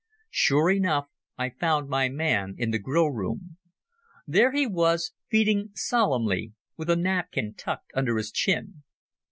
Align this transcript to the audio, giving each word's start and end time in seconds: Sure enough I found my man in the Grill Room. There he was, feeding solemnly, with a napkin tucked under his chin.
Sure 0.31 0.71
enough 0.71 1.09
I 1.37 1.51
found 1.51 1.87
my 1.87 2.09
man 2.09 2.55
in 2.57 2.71
the 2.71 2.79
Grill 2.79 3.09
Room. 3.11 3.57
There 4.25 4.51
he 4.51 4.65
was, 4.65 5.11
feeding 5.29 5.69
solemnly, 5.75 6.53
with 6.75 6.89
a 6.89 6.95
napkin 6.95 7.53
tucked 7.53 7.91
under 7.93 8.17
his 8.17 8.31
chin. 8.31 8.81